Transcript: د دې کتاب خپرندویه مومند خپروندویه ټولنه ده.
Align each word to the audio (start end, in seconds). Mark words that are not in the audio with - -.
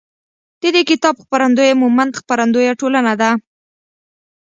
د 0.61 0.63
دې 0.75 0.81
کتاب 0.91 1.15
خپرندویه 1.23 1.79
مومند 1.81 2.17
خپروندویه 2.19 2.73
ټولنه 2.81 3.13
ده. 3.21 3.29